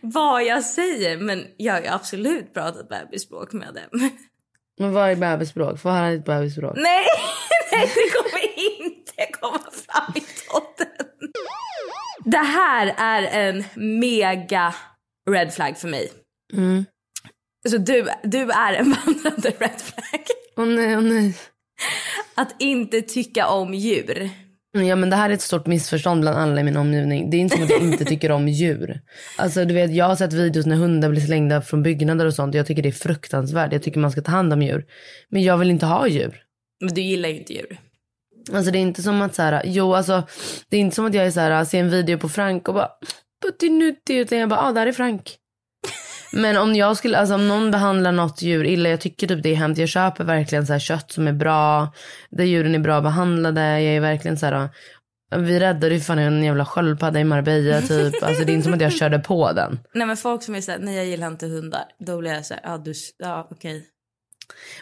Vad 0.00 0.44
jag 0.44 0.64
säger. 0.64 1.18
Men 1.18 1.46
jag 1.56 1.74
har 1.74 1.94
absolut 1.94 2.54
pratat 2.54 2.88
bebisspråk 2.88 3.52
med 3.52 3.74
dem. 3.74 4.10
Men 4.78 4.92
vad 4.92 5.10
är 5.10 5.16
bebisspråk? 5.16 5.80
Få 5.80 5.90
höra 5.90 6.10
ditt 6.10 6.24
bebisspråk. 6.24 6.76
Nej, 6.76 7.04
nej, 7.72 7.92
det 7.94 8.10
kommer 8.10 8.58
inte 8.80 9.32
komma 9.40 9.58
fram 9.58 10.12
i 10.14 10.24
podden. 10.50 10.88
Det 12.24 12.38
här 12.38 12.94
är 12.98 13.22
en 13.22 13.64
mega 13.74 14.74
red 15.30 15.54
flag 15.54 15.78
för 15.78 15.88
mig. 15.88 16.12
Mm. 16.52 16.84
Så 17.68 17.78
du, 17.78 18.08
du 18.22 18.50
är 18.50 18.72
en 18.72 18.90
vandrande 18.90 19.50
red 19.50 19.80
flag. 19.80 20.26
Åh 20.56 20.66
nej, 20.66 20.96
åh 20.96 21.02
nej. 21.02 21.38
Att 22.34 22.54
inte 22.58 23.02
tycka 23.02 23.46
om 23.48 23.74
djur. 23.74 24.30
Ja 24.84 24.96
men 24.96 25.10
det 25.10 25.16
här 25.16 25.30
är 25.30 25.34
ett 25.34 25.42
stort 25.42 25.66
missförstånd 25.66 26.20
bland 26.20 26.38
alla 26.38 26.60
i 26.60 26.64
min 26.64 26.76
omgivning. 26.76 27.30
Det 27.30 27.36
är 27.36 27.38
inte 27.38 27.56
som 27.56 27.64
att 27.64 27.70
jag 27.70 27.82
inte 27.82 28.04
tycker 28.14 28.30
om 28.30 28.48
djur. 28.48 29.00
Alltså 29.36 29.64
du 29.64 29.74
vet 29.74 29.94
jag 29.94 30.04
har 30.04 30.16
sett 30.16 30.32
videos 30.32 30.66
när 30.66 30.76
hundar 30.76 31.08
blir 31.08 31.20
slängda 31.20 31.62
från 31.62 31.82
byggnader 31.82 32.26
och 32.26 32.34
sånt. 32.34 32.54
Jag 32.54 32.66
tycker 32.66 32.82
det 32.82 32.88
är 32.88 32.92
fruktansvärt. 32.92 33.72
Jag 33.72 33.82
tycker 33.82 34.00
man 34.00 34.10
ska 34.12 34.22
ta 34.22 34.30
hand 34.30 34.52
om 34.52 34.62
djur. 34.62 34.86
Men 35.28 35.42
jag 35.42 35.58
vill 35.58 35.70
inte 35.70 35.86
ha 35.86 36.08
djur. 36.08 36.42
Men 36.80 36.94
du 36.94 37.00
gillar 37.00 37.28
ju 37.28 37.38
inte 37.38 37.52
djur. 37.52 37.78
Alltså 38.52 38.70
det 38.70 38.78
är 38.78 38.80
inte 38.80 39.02
som 39.02 39.22
att 39.22 39.34
så 39.34 39.42
här, 39.42 39.62
jo 39.64 39.94
alltså 39.94 40.22
det 40.68 40.76
är 40.76 40.80
inte 40.80 40.96
som 40.96 41.06
att 41.06 41.14
jag 41.14 41.26
är 41.26 41.30
så 41.30 41.40
här, 41.40 41.64
ser 41.64 41.80
en 41.80 41.90
video 41.90 42.18
på 42.18 42.28
Frank 42.28 42.68
och 42.68 42.74
bara 42.74 42.90
puttinutti 43.42 44.14
utan 44.14 44.38
jag 44.38 44.48
bara, 44.48 44.60
ah 44.60 44.72
där 44.72 44.86
är 44.86 44.92
Frank. 44.92 45.38
Men 46.36 46.56
om 46.56 46.74
jag 46.74 46.96
skulle, 46.96 47.18
alltså 47.18 47.34
om 47.34 47.48
någon 47.48 47.70
behandlar 47.70 48.12
något 48.12 48.42
djur 48.42 48.64
illa, 48.64 48.88
jag 48.88 49.00
tycker 49.00 49.26
typ 49.26 49.42
det 49.42 49.48
är 49.48 49.54
hemskt. 49.54 49.78
Jag 49.80 49.88
köper 49.88 50.24
verkligen 50.24 50.66
så 50.66 50.72
här 50.72 50.80
kött 50.80 51.12
som 51.12 51.28
är 51.28 51.32
bra, 51.32 51.92
där 52.30 52.44
djuren 52.44 52.74
är 52.74 52.78
bra 52.78 53.00
behandlade. 53.00 53.60
Jag 53.80 53.94
är 53.96 54.00
verkligen 54.00 54.38
så 54.38 54.46
här, 54.46 54.68
vi 55.36 55.60
räddade 55.60 55.94
ju 55.94 56.00
fan 56.00 56.18
en 56.18 56.44
jävla 56.44 56.64
sköldpadda 56.64 57.20
i 57.20 57.24
Marbella 57.24 57.80
typ. 57.80 58.22
Alltså 58.22 58.44
det 58.44 58.52
är 58.52 58.54
inte 58.54 58.64
som 58.64 58.74
att 58.74 58.80
jag 58.80 58.92
körde 58.92 59.18
på 59.18 59.52
den. 59.52 59.78
Nej 59.94 60.06
men 60.06 60.16
folk 60.16 60.42
som 60.42 60.54
är 60.54 60.60
såhär, 60.60 60.78
nej 60.78 60.96
jag 60.96 61.06
gillar 61.06 61.26
inte 61.26 61.46
hundar. 61.46 61.82
Då 62.06 62.18
blir 62.18 62.32
jag 62.32 62.46
såhär, 62.46 62.60
ja 62.64 62.78
du, 62.78 62.92
ja 63.18 63.48
okej. 63.50 63.84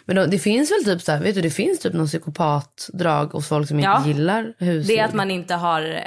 Men 0.05 0.15
då, 0.15 0.25
det 0.25 0.39
finns 0.39 0.71
väl 0.71 0.85
typ 0.85 1.01
så 1.01 1.11
här, 1.11 1.19
vet 1.23 1.35
du, 1.35 1.41
det 1.41 1.49
finns 1.49 1.79
typ 1.79 1.93
någon 1.93 2.07
psykopatdrag 2.07 3.25
hos 3.25 3.47
folk 3.47 3.67
som 3.67 3.79
Ja. 3.79 3.97
inte 3.97 4.09
gillar 4.09 4.53
husdjur. 4.57 4.95
Det 4.95 4.99
är 5.01 5.05
att 5.05 5.13
man 5.13 5.31
inte 5.31 5.53
har, 5.55 5.81
eh, 5.81 6.01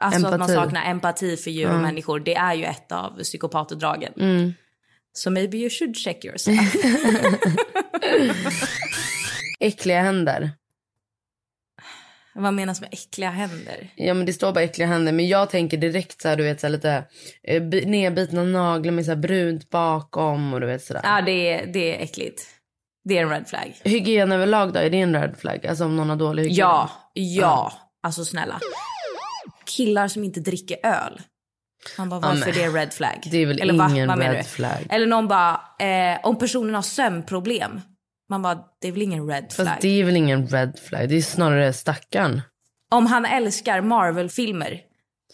alltså 0.00 0.16
att 0.26 0.30
man 0.32 0.32
Empati. 0.40 0.54
saknar 0.54 0.84
empati 0.90 1.36
för 1.36 1.50
djur 1.50 1.68
och 1.68 1.74
Ja. 1.74 1.78
människor. 1.78 2.20
Det 2.20 2.34
är 2.34 2.54
ju 2.54 2.64
ett 2.64 2.92
av 2.92 3.18
psykopatdragen. 3.22 4.12
Mm. 4.20 4.54
Så 5.16 5.30
maybe 5.30 5.56
you 5.58 5.70
should 5.70 5.96
check 5.96 6.24
yourself. 6.24 6.74
Äckliga 9.60 10.02
händer. 10.02 10.50
Vad 12.34 12.54
menas 12.54 12.80
med 12.80 12.88
äckliga 12.92 13.30
händer? 13.30 13.88
Ja 13.96 14.14
men 14.14 14.26
det 14.26 14.32
står 14.32 14.52
bara 14.52 14.64
äckliga 14.64 14.88
händer 14.88 15.12
men 15.12 15.28
jag 15.28 15.50
tänker 15.50 15.76
direkt 15.76 16.20
så 16.22 16.28
här, 16.28 16.36
du 16.36 16.44
vet 16.44 16.60
så 16.60 16.66
här, 16.66 16.72
lite 16.72 17.04
eh, 17.42 17.62
bi- 17.62 17.86
nedbitna 17.86 18.42
naglar 18.42 18.92
med 18.92 19.04
så 19.04 19.10
här 19.10 19.16
brunt 19.18 19.70
bakom 19.70 20.52
och 20.54 20.60
du 20.60 20.66
vet 20.66 20.84
sådär. 20.84 21.00
Ja 21.04 21.22
det 21.22 21.32
är, 21.52 21.66
det 21.66 21.96
är 21.96 22.02
äckligt. 22.02 22.42
Det 23.04 23.18
är 23.18 23.22
en 23.22 23.30
red 23.30 23.48
flag. 23.48 23.76
Hygien 23.84 24.32
överlag 24.32 24.72
då, 24.72 24.78
är 24.80 24.90
det 24.90 25.00
en 25.00 25.14
red 25.22 25.34
flag? 25.38 25.66
Alltså 25.66 25.84
om 25.84 25.96
någon 25.96 26.08
har 26.10 26.16
dålig 26.16 26.42
hygien? 26.42 26.58
Ja, 26.58 26.90
ja. 27.12 27.72
Alltså 28.02 28.24
snälla. 28.24 28.60
Killar 29.64 30.08
som 30.08 30.24
inte 30.24 30.40
dricker 30.40 30.78
öl. 30.82 31.20
Man 31.98 32.08
bara, 32.08 32.20
Ja, 32.22 32.28
varför 32.28 32.46
men 32.46 32.54
det 32.54 32.62
är 32.64 32.70
red 32.72 32.92
flag? 32.92 33.28
det 33.30 33.38
är 33.42 33.46
väl 33.46 33.78
va? 33.78 33.88
ingen 33.90 34.06
menar 34.08 34.32
red 34.34 34.46
flag. 34.46 34.86
Eller 34.90 35.06
någon 35.06 35.28
bara, 35.28 35.60
eh, 35.80 36.18
om 36.22 36.38
personen 36.38 36.74
har 36.74 36.82
sömnproblem. 36.82 37.80
Man 38.30 38.42
bara, 38.42 38.58
det 38.80 38.88
är 38.88 38.92
väl 38.92 39.02
ingen 39.02 39.28
red 39.28 39.52
flag? 39.52 39.66
Fast 39.66 39.80
det 39.80 40.00
är 40.00 40.04
väl 40.04 40.16
ingen 40.16 40.46
red 40.48 40.78
flag, 40.88 41.08
det 41.08 41.16
är 41.16 41.22
snarare 41.22 41.72
stackarn. 41.72 42.40
Om 42.90 43.06
han 43.06 43.24
älskar 43.24 43.80
Marvel-filmer. 43.80 44.80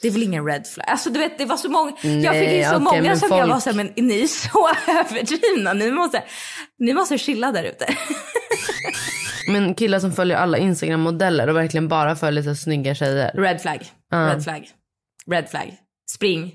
Det 0.03 0.09
är 0.09 0.13
väl 0.13 0.23
ingen 0.23 0.47
red 0.47 0.67
flag? 0.67 0.87
Alltså 0.89 1.11
du 1.11 1.19
vet 1.19 1.39
det 1.39 1.45
var 1.45 1.57
så 1.57 1.69
många, 1.71 1.91
jag 1.91 2.03
fick 2.03 2.25
ju 2.25 2.31
Nej, 2.33 2.65
så 2.65 2.71
okej, 2.71 2.81
många 2.81 3.17
som 3.17 3.29
jag 3.31 3.39
folk- 3.41 3.53
var 3.53 3.61
såhär, 3.61 3.77
men 3.77 3.93
ni 3.97 4.23
är 4.23 4.27
så 4.27 4.69
överdrivna. 5.01 5.73
Ni 5.73 5.91
måste, 5.91 6.23
ni 6.79 6.95
måste 6.95 7.19
chilla 7.19 7.53
där 7.53 7.65
ute. 7.65 7.87
Men 9.49 9.75
killar 9.75 9.99
som 10.01 10.13
följer 10.13 10.37
alla 10.37 10.59
Instagram-modeller 10.59 11.49
och 11.49 11.57
verkligen 11.57 11.89
bara 11.89 12.17
följer 12.17 12.43
så 12.43 12.55
snygga 12.55 12.95
tjejer. 12.95 13.31
Red 13.35 13.61
flag. 13.63 13.81
Ja. 14.11 14.17
Red 14.19 14.45
flag. 14.45 14.69
Red 15.31 15.49
flag. 15.49 15.75
Spring. 16.11 16.55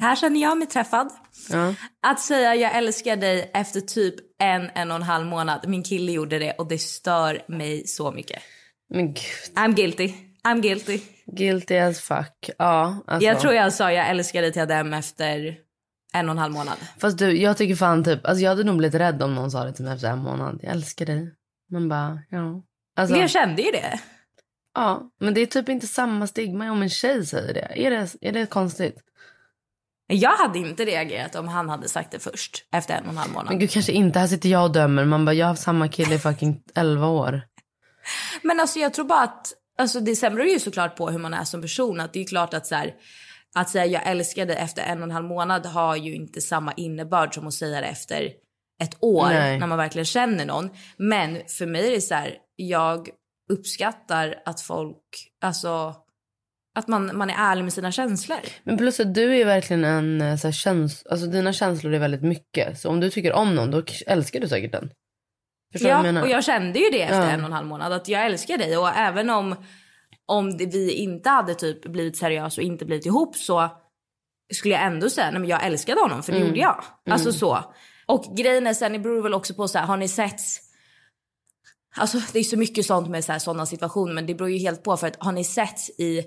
Här 0.00 0.16
känner 0.16 0.40
jag 0.40 0.58
mig 0.58 0.68
träffad. 0.68 1.10
Ja. 1.50 1.74
Att 2.02 2.20
säga 2.20 2.54
jag 2.54 2.76
älskar 2.76 3.16
dig 3.16 3.50
efter 3.54 3.80
typ 3.80 4.14
en, 4.42 4.70
en 4.74 4.90
och 4.90 4.96
en 4.96 5.02
halv 5.02 5.26
månad. 5.26 5.68
Min 5.68 5.82
kille 5.82 6.12
gjorde 6.12 6.38
det 6.38 6.52
och 6.52 6.68
det 6.68 6.78
stör 6.78 7.42
mig 7.48 7.86
så 7.86 8.12
mycket. 8.12 8.42
Men 8.94 9.06
gud, 9.06 9.56
I'm 9.56 9.74
guilty. 9.74 10.12
I'm 10.48 10.60
guilty. 10.60 11.00
guilty 11.26 11.76
as 11.76 12.00
fuck. 12.00 12.50
Ja, 12.58 13.04
alltså. 13.06 13.26
Jag 13.26 13.40
tror 13.40 13.54
jag 13.54 13.72
sa 13.72 13.92
jag 13.92 14.08
älskar 14.08 14.42
dig 14.42 14.52
till 14.52 14.62
Adem 14.62 14.94
efter 14.94 15.56
en 16.12 16.28
och 16.28 16.32
en 16.32 16.38
halv 16.38 16.52
månad. 16.52 16.76
Fast 16.98 17.18
du, 17.18 17.40
jag 17.40 17.56
tycker 17.56 17.74
fan 17.74 18.04
typ, 18.04 18.26
alltså 18.26 18.42
jag 18.42 18.50
hade 18.50 18.64
nog 18.64 18.76
blivit 18.76 19.00
rädd 19.00 19.22
om 19.22 19.34
någon 19.34 19.50
sa 19.50 19.64
det 19.64 19.72
till 19.72 19.84
mig 19.84 19.94
efter 19.94 20.08
en 20.08 20.18
månad. 20.18 20.60
Jag 20.62 20.72
älskar 20.72 21.06
dig. 21.06 21.34
Man 21.70 21.88
bara, 21.88 22.18
ja. 22.30 22.62
Alltså, 22.96 23.12
Men 23.12 23.20
jag 23.20 23.30
kände 23.30 23.62
ju 23.62 23.70
det. 23.70 24.00
Ja, 24.78 25.10
men 25.20 25.34
det 25.34 25.40
är 25.40 25.46
typ 25.46 25.68
inte 25.68 25.86
samma 25.86 26.26
stigma 26.26 26.70
om 26.70 26.82
en 26.82 26.90
tjej 26.90 27.26
säger 27.26 27.54
det. 27.54 27.86
Är 27.86 27.90
det, 27.90 28.16
är 28.20 28.32
det 28.32 28.46
konstigt? 28.46 28.96
Jag 30.06 30.36
hade 30.36 30.58
inte 30.58 30.84
reagerat 30.84 31.34
om 31.34 31.48
han 31.48 31.68
hade 31.68 31.88
sagt 31.88 32.10
det 32.10 32.18
först 32.18 32.64
efter 32.72 32.94
en 32.94 33.04
och 33.04 33.10
en 33.10 33.16
halv 33.16 33.32
månad. 33.32 33.48
Men 33.48 33.58
gud 33.58 33.70
kanske 33.70 33.92
inte, 33.92 34.18
här 34.18 34.26
sitter 34.26 34.48
jag 34.48 34.64
och 34.64 34.72
dömer. 34.72 35.04
Man 35.04 35.24
bara, 35.24 35.32
jag 35.32 35.46
har 35.46 35.50
haft 35.50 35.62
samma 35.62 35.88
kille 35.88 36.14
i 36.14 36.18
fucking 36.18 36.62
11 36.74 37.06
år. 37.06 37.42
Men 38.42 38.60
alltså 38.60 38.78
jag 38.78 38.94
tror 38.94 39.04
bara 39.04 39.22
att, 39.22 39.52
alltså 39.78 40.00
det 40.00 40.16
sämrar 40.16 40.44
ju 40.44 40.58
såklart 40.58 40.96
på 40.96 41.10
hur 41.10 41.18
man 41.18 41.34
är 41.34 41.44
som 41.44 41.62
person. 41.62 42.00
Att 42.00 42.12
det 42.12 42.20
är 42.20 42.24
klart 42.24 42.54
att 42.54 42.66
så 42.66 42.74
här, 42.74 42.94
att 43.54 43.70
säga 43.70 43.86
jag 43.86 44.06
älskar 44.06 44.46
dig 44.46 44.56
efter 44.56 44.82
en 44.82 44.98
och 44.98 45.04
en 45.04 45.10
halv 45.10 45.26
månad 45.26 45.66
har 45.66 45.96
ju 45.96 46.14
inte 46.14 46.40
samma 46.40 46.72
innebörd 46.72 47.34
som 47.34 47.46
att 47.46 47.54
säga 47.54 47.80
det 47.80 47.86
efter 47.86 48.32
ett 48.82 48.96
år 49.00 49.28
Nej. 49.28 49.58
när 49.58 49.66
man 49.66 49.78
verkligen 49.78 50.06
känner 50.06 50.46
någon. 50.46 50.70
Men 50.96 51.38
för 51.58 51.66
mig 51.66 51.86
är 51.86 51.90
det 51.90 52.00
så 52.00 52.14
här, 52.14 52.34
jag 52.56 53.08
uppskattar 53.48 54.34
att 54.44 54.60
folk, 54.60 55.32
alltså 55.40 55.94
att 56.78 56.88
man, 56.88 57.16
man 57.16 57.30
är 57.30 57.34
ärlig 57.38 57.62
med 57.64 57.72
sina 57.72 57.92
känslor. 57.92 58.38
Men 58.64 58.76
plus 58.78 59.00
att 59.00 59.14
du 59.14 59.36
är 59.40 59.44
verkligen 59.44 59.84
en 59.84 60.20
eh, 60.20 60.36
så 60.36 60.46
här, 60.46 60.52
käns 60.52 61.06
alltså 61.06 61.26
dina 61.26 61.52
känslor 61.52 61.94
är 61.94 61.98
väldigt 61.98 62.22
mycket. 62.22 62.80
Så 62.80 62.88
om 62.88 63.00
du 63.00 63.10
tycker 63.10 63.32
om 63.32 63.54
någon 63.54 63.70
då 63.70 63.82
älskar 64.06 64.40
du 64.40 64.48
säkert 64.48 64.72
den. 64.72 64.90
Förstår 65.72 65.90
jag 65.90 65.98
Ja, 65.98 66.02
menar? 66.02 66.22
och 66.22 66.28
jag 66.28 66.44
kände 66.44 66.78
ju 66.78 66.90
det 66.90 67.02
efter 67.02 67.20
Ja. 67.22 67.30
en 67.30 67.40
och 67.40 67.46
en 67.46 67.52
halv 67.52 67.66
månad. 67.66 67.92
Att 67.92 68.08
jag 68.08 68.26
älskar 68.26 68.58
dig. 68.58 68.76
Och 68.76 68.88
även 68.88 69.30
om, 69.30 69.56
om 70.26 70.56
vi 70.56 70.92
inte 70.92 71.30
hade 71.30 71.54
typ 71.54 71.82
blivit 71.86 72.16
seriösa 72.16 72.60
och 72.60 72.64
inte 72.66 72.84
blivit 72.84 73.06
ihop 73.06 73.36
så 73.36 73.68
skulle 74.54 74.74
jag 74.74 74.84
ändå 74.84 75.10
säga 75.10 75.30
nej 75.30 75.40
men 75.40 75.48
jag 75.48 75.66
älskade 75.66 76.00
honom 76.00 76.22
för 76.22 76.32
det 76.32 76.38
Mm. 76.38 76.48
gjorde 76.48 76.60
jag. 76.60 76.84
Alltså 77.10 77.32
så. 77.32 77.72
Och 78.06 78.36
grejen 78.36 78.66
är 78.66 78.74
sen, 78.74 78.92
det 78.92 78.98
beror 78.98 79.22
väl 79.22 79.34
också 79.34 79.54
på 79.54 79.68
så 79.68 79.78
här, 79.78 79.86
har 79.86 79.96
ni 79.96 80.08
sett 80.08 80.40
Alltså 81.96 82.18
det 82.32 82.38
är 82.38 82.42
så 82.44 82.56
mycket 82.56 82.86
sånt 82.86 83.08
med 83.08 83.24
så 83.24 83.32
här, 83.32 83.38
sådana 83.38 83.66
situationer 83.66 84.14
men 84.14 84.26
det 84.26 84.34
beror 84.34 84.50
ju 84.50 84.58
helt 84.58 84.82
på 84.82 84.96
för 84.96 85.06
att 85.06 85.16
har 85.18 85.32
ni 85.32 85.44
sett 85.44 85.88
i 85.98 86.22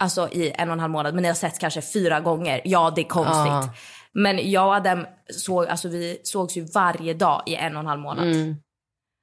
Alltså 0.00 0.28
i 0.28 0.52
en 0.54 0.68
och 0.68 0.72
en 0.72 0.80
halv 0.80 0.92
månad 0.92 1.14
men 1.14 1.22
ni 1.22 1.28
har 1.28 1.34
sett 1.34 1.58
kanske 1.58 1.82
fyra 1.82 2.20
gånger. 2.20 2.60
Ja 2.64 2.92
det 2.96 3.00
är 3.00 3.08
konstigt. 3.08 3.34
Ja. 3.34 3.74
Men 4.12 4.50
jag 4.50 4.66
och 4.66 4.74
Adam 4.74 5.06
såg, 5.30 5.66
alltså 5.66 5.88
vi 5.88 6.20
sågs 6.24 6.56
ju 6.56 6.66
varje 6.74 7.14
dag 7.14 7.42
i 7.46 7.54
en 7.54 7.76
och 7.76 7.80
en 7.80 7.86
halv 7.86 8.00
månad. 8.00 8.26
Mm. 8.26 8.56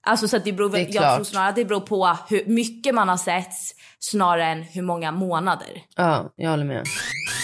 Alltså 0.08 0.28
så 0.28 0.38
det 0.38 0.54
beror, 0.54 0.70
Det 0.70 0.90
jag 0.90 1.16
tror 1.16 1.24
snarare 1.26 1.50
att 1.50 1.56
det 1.56 1.66
beror 1.66 1.80
på 1.80 2.18
hur 2.30 2.46
mycket 2.46 2.96
man 2.96 3.10
har 3.10 3.18
sett 3.18 3.54
snarare 4.00 4.46
än 4.46 4.64
hur 4.64 4.82
många 4.82 5.12
månader. 5.12 5.82
Ja, 5.96 6.34
jag 6.36 6.50
håller 6.50 6.66
med. 6.66 6.86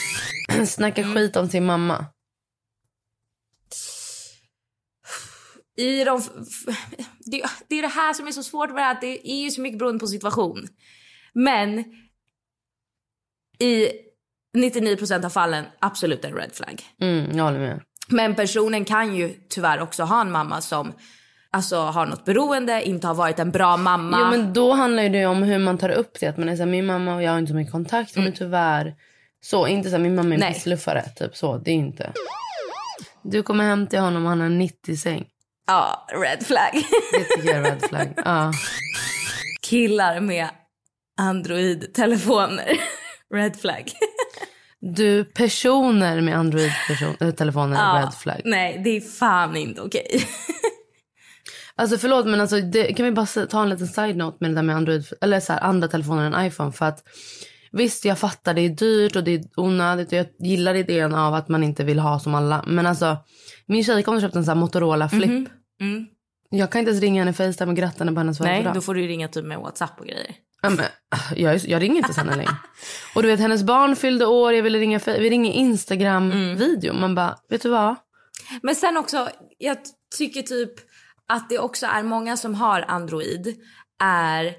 Snacka 0.68 1.04
skit 1.04 1.36
om 1.36 1.50
sin 1.50 1.66
mamma. 1.66 2.06
I 5.82 6.04
de, 6.04 6.22
det, 7.20 7.44
det 7.68 7.76
är 7.76 7.82
det 7.82 7.88
här 7.88 8.14
som 8.14 8.28
är 8.28 8.32
så 8.32 8.44
svårt 8.44 8.70
med 8.70 8.78
det 8.78 8.82
här, 8.84 8.92
att 8.92 9.02
det 9.02 9.32
är 9.32 9.44
ju 9.44 9.52
så 9.52 9.62
mycket 9.62 9.80
beroende 9.80 10.00
på 10.00 10.08
situation. 10.08 10.68
Men 11.34 11.84
i 13.60 13.88
99% 14.58 15.26
av 15.26 15.30
fallen 15.30 15.66
absolut 15.80 16.26
en 16.26 16.34
red 16.34 16.52
flag. 16.54 16.82
Mm, 17.02 17.38
jag 17.38 17.44
håller 17.44 17.60
med. 17.60 17.82
Men 18.10 18.36
personen 18.36 18.86
kan 18.86 19.16
ju 19.16 19.34
tyvärr 19.50 19.80
också 19.82 20.04
ha 20.04 20.22
en 20.22 20.32
mamma 20.32 20.62
som 20.62 20.94
alltså, 21.52 21.76
har 21.78 22.06
något 22.06 22.26
beroende, 22.26 22.84
inte 22.84 23.08
har 23.08 23.16
varit 23.16 23.40
en 23.40 23.52
bra 23.52 23.78
mamma. 23.78 24.18
Jo 24.20 24.26
men 24.38 24.54
då 24.54 24.74
handlar 24.74 25.04
ju 25.04 25.10
det 25.10 25.26
om 25.26 25.44
hur 25.44 25.60
man 25.60 25.78
tar 25.78 25.90
upp 25.90 26.20
det. 26.20 26.28
Att 26.28 26.38
man 26.38 26.50
är 26.50 26.56
såhär, 26.56 26.72
min 26.72 26.86
mamma 26.86 27.16
och 27.16 27.24
jag 27.24 27.32
har 27.32 27.40
inte 27.40 27.50
så 27.50 27.56
mycket 27.56 27.72
kontakt. 27.72 28.16
Hon 28.16 28.28
är 28.28 28.32
tyvärr 28.32 28.96
så. 29.42 29.68
Inte 29.68 29.90
såhär, 29.90 30.04
min 30.04 30.16
mamma 30.16 30.30
är 30.30 30.34
en 30.34 30.36
Mm. 30.42 30.46
Nej. 30.50 30.54
pissluffare. 30.54 31.04
Typ 31.16 31.36
så. 31.38 31.58
Det 31.58 31.72
är 31.72 31.76
inte. 31.76 32.14
Du 33.24 33.44
kommer 33.44 33.64
hem 33.64 33.88
till 33.88 34.00
honom 34.00 34.24
och 34.24 34.30
han 34.30 34.40
har 34.40 34.46
en 34.48 34.62
90-säng. 34.62 35.28
Ja, 35.68 36.08
red 36.14 36.46
flag. 36.46 36.72
Det 37.12 37.24
tycker 37.24 37.50
jag 37.50 37.58
är 37.58 37.72
red 37.72 37.82
flag. 37.90 38.14
Ja. 38.26 38.52
Killar 39.62 40.20
med 40.20 40.50
Android-telefoner. 41.22 42.82
red 43.34 43.60
flag. 43.60 43.92
Du, 44.80 45.24
personer 45.24 46.22
med 46.22 46.38
Android-telefoner 46.38 47.76
är 47.76 48.00
Ja, 48.00 48.06
red 48.06 48.14
flag. 48.14 48.42
Nej, 48.46 48.82
det 48.84 48.90
är 48.90 49.02
fan 49.02 49.56
inte 49.56 49.82
okej. 49.82 50.28
Alltså 51.76 51.98
förlåt 51.98 52.26
men 52.26 52.42
alltså, 52.42 52.62
det, 52.62 52.94
kan 52.94 53.06
vi 53.06 53.12
bara 53.12 53.26
ta 53.26 53.64
en 53.64 53.70
liten 53.70 53.88
side-note 53.88 54.38
med 54.40 54.52
det 54.52 54.56
där 54.56 54.64
med 54.64 54.76
Android, 54.76 55.06
eller 55.22 55.40
så 55.40 55.54
här, 55.54 55.60
andra 55.60 55.88
telefoner 55.88 56.32
än 56.32 56.46
iPhone. 56.46 56.72
För 56.72 56.86
att 56.86 57.04
visst 57.72 58.06
jag 58.06 58.20
fattar 58.20 58.54
det 58.54 58.62
är 58.62 58.70
dyrt 58.70 59.16
och 59.16 59.24
det 59.24 59.32
är 59.32 59.44
onödigt 59.56 60.08
och 60.08 60.14
jag 60.14 60.28
gillar 60.40 60.76
idén 60.76 61.16
av 61.16 61.34
att 61.34 61.50
man 61.50 61.64
inte 61.64 61.84
vill 61.84 62.00
ha 62.00 62.20
som 62.20 62.36
alla. 62.36 62.64
Men 62.68 62.86
alltså 62.86 63.18
min 63.66 63.84
tjej 63.84 64.04
kommer 64.04 64.22
köpt 64.22 64.36
en 64.36 64.46
sån 64.46 64.54
här 64.54 64.60
Motorola 64.62 65.10
flip. 65.10 65.50
Mm. 65.82 66.08
Jag 66.50 66.72
kan 66.72 66.80
inte 66.80 66.90
ens 66.90 67.02
ringa 67.02 67.22
henne 67.22 67.34
Facetime 67.34 67.72
och 67.72 67.78
gratta 67.78 68.00
henne 68.00 68.12
på 68.12 68.20
hennes 68.20 68.40
Nej, 68.40 68.50
födelsedag. 68.50 68.74
då 68.76 68.82
får 68.82 68.94
du 68.94 69.02
ju 69.02 69.08
ringa 69.08 69.28
typ 69.28 69.46
med 69.46 69.60
WhatsApp 69.60 70.00
och 70.00 70.06
grejer. 70.06 70.36
Ja, 70.62 70.70
men, 70.70 70.86
jag, 71.36 71.58
jag 71.58 71.82
ringer 71.82 71.98
inte 71.98 72.14
Sanna 72.14 72.36
längre. 72.36 72.56
Och 73.16 73.22
du 73.22 73.28
vet 73.28 73.40
hennes 73.40 73.64
barn 73.64 73.96
fyllde 73.96 74.26
år, 74.26 74.54
jag 74.54 74.64
ville 74.64 74.80
ringa, 74.80 75.00
vi 75.06 75.30
ringer 75.30 75.52
Instagram-video. 75.52 76.94
Man 76.94 77.16
bara, 77.16 77.38
vet 77.50 77.62
du 77.62 77.70
vad? 77.70 77.96
Men 78.62 78.76
sen 78.76 78.98
också, 78.98 79.30
jag 79.58 79.78
tycker 80.18 80.42
typ 80.42 80.72
att 81.28 81.50
det 81.50 81.60
också 81.60 81.86
är 81.86 82.04
många 82.04 82.38
som 82.38 82.56
har 82.56 82.86
Android 82.88 83.56
är... 84.04 84.54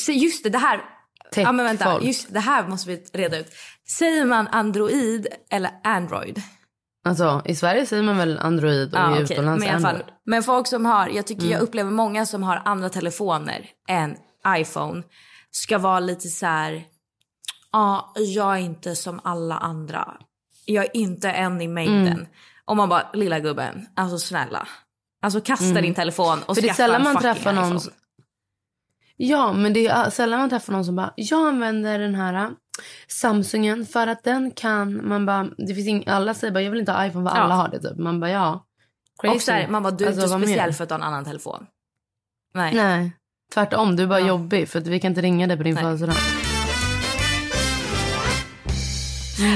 Så 0.00 0.12
just 0.12 0.44
det, 0.44 0.50
det 0.50 0.58
här... 0.58 0.95
Ja 1.34 1.52
men 1.52 1.66
vänta, 1.66 1.98
just 2.02 2.32
det 2.34 2.40
här 2.40 2.68
måste 2.68 2.88
vi 2.90 2.96
reda 3.12 3.38
ut. 3.38 3.52
Säger 3.98 4.24
man 4.24 4.48
Android 4.48 5.26
eller 5.50 5.70
Android? 5.84 6.42
Alltså 7.04 7.42
i 7.44 7.54
Sverige 7.54 7.86
säger 7.86 8.02
man 8.02 8.16
väl 8.16 8.38
Android 8.38 8.94
och 8.94 9.00
Ja, 9.00 9.10
i 9.20 9.24
okej. 9.24 9.34
utomlands 9.36 9.60
men, 9.60 9.68
i 9.68 9.72
alla 9.72 9.80
fall, 9.80 9.94
Android. 9.96 10.12
men 10.26 10.42
folk 10.42 10.66
som 10.66 10.84
har, 10.86 11.08
jag 11.08 11.26
tycker 11.26 11.42
jag 11.42 11.50
Mm. 11.52 11.62
upplever 11.62 11.90
många 11.90 12.26
som 12.26 12.42
har 12.42 12.62
andra 12.64 12.88
telefoner 12.88 13.66
än 13.88 14.16
iPhone 14.58 15.02
ska 15.50 15.78
vara 15.78 16.00
lite 16.00 16.28
så 16.28 16.46
här. 16.46 16.84
ja 17.72 18.12
jag 18.16 18.54
är 18.54 18.60
inte 18.60 18.96
som 18.96 19.20
alla 19.24 19.58
andra. 19.58 20.14
Jag 20.64 20.84
är 20.84 20.96
inte 20.96 21.30
en 21.30 21.60
i 21.60 21.68
mängden. 21.68 22.06
Mm. 22.08 22.26
Och 22.64 22.76
man 22.76 22.88
bara, 22.88 23.10
lilla 23.12 23.40
gubben, 23.40 23.86
alltså 23.96 24.18
snälla. 24.18 24.68
Alltså 25.22 25.40
kasta 25.40 25.64
Mm. 25.64 25.82
din 25.82 25.94
telefon 25.94 26.38
och 26.46 26.54
För 26.54 26.62
det 26.62 26.68
är 26.68 26.68
skaffa 26.68 26.76
sällan 26.76 26.96
en 27.00 27.02
man 27.04 27.12
fucking 27.14 27.34
träffar 27.34 27.52
någon... 27.52 27.76
iPhone. 27.76 27.90
Ja, 29.16 29.52
men 29.52 29.72
det 29.72 29.86
är 29.86 30.10
sällan 30.10 30.40
man 30.40 30.50
träffar 30.50 30.72
någon 30.72 30.84
som 30.84 30.96
bara, 30.96 31.12
jag 31.16 31.48
använder 31.48 31.98
den 31.98 32.14
här 32.14 32.34
äh, 32.34 32.48
Samsungen 33.08 33.86
för 33.86 34.06
att 34.06 34.24
den 34.24 34.50
kan, 34.50 35.08
man 35.08 35.26
bara, 35.26 35.44
det 35.58 35.74
finns 35.74 35.86
ing, 35.88 36.04
alla 36.06 36.34
säger 36.34 36.52
bara, 36.54 36.62
jag 36.62 36.70
vill 36.70 36.80
inte 36.80 36.92
ha 36.92 37.06
iPhone 37.06 37.30
för 37.30 37.36
Ja. 37.36 37.42
alla 37.42 37.54
har 37.54 37.68
det 37.68 37.78
typ. 37.80 37.98
Man 37.98 38.20
bara, 38.20 38.30
ja. 38.30 38.66
Och 39.34 39.42
så 39.42 39.52
här, 39.52 39.68
man 39.68 39.82
bara, 39.82 39.90
du 39.90 40.04
är 40.04 40.08
Alltså, 40.08 40.34
inte 40.34 40.46
speciell 40.46 40.72
för 40.72 40.82
att 40.82 40.88
du 40.88 40.92
har 40.94 41.00
en 41.00 41.06
annan 41.06 41.24
telefon. 41.24 41.66
Nej. 42.54 42.74
Nej, 42.74 43.12
tvärtom, 43.54 43.96
du 43.96 44.02
är 44.02 44.06
bara 44.06 44.20
jobbig 44.20 44.68
för 44.68 44.78
att 44.78 44.86
vi 44.86 45.00
kan 45.00 45.08
inte 45.10 45.20
ringa 45.20 45.46
dig 45.46 45.56
på 45.56 45.62
din 45.62 45.76
födelsedag. 45.76 46.16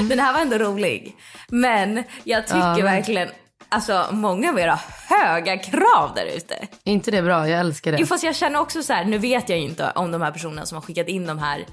Den 0.09 0.19
här 0.19 0.33
var 0.33 0.39
ändå 0.41 0.57
rolig. 0.57 1.15
Men 1.49 2.03
jag 2.23 2.47
tycker 2.47 2.59
Ja. 2.77 2.83
verkligen, 2.83 3.27
alltså 3.71 4.07
många 4.11 4.49
av 4.49 4.59
er 4.59 4.67
har 4.67 4.79
höga 5.17 5.57
krav 5.57 6.11
där 6.15 6.25
ute. 6.37 6.67
Inte 6.83 7.11
det 7.11 7.21
bra? 7.21 7.49
Jag 7.49 7.59
älskar 7.59 7.91
det. 7.91 7.97
Jo 7.99 8.05
fast 8.05 8.23
jag 8.23 8.35
känner 8.35 8.59
också 8.59 8.83
så 8.83 8.93
här, 8.93 9.05
nu 9.05 9.17
vet 9.17 9.49
jag 9.49 9.59
ju 9.59 9.65
inte 9.65 9.91
om 9.95 10.11
de 10.11 10.21
här 10.21 10.31
personerna 10.31 10.65
som 10.65 10.75
har 10.75 10.81
skickat 10.81 11.07
in 11.07 11.25
de 11.25 11.39
här 11.39 11.65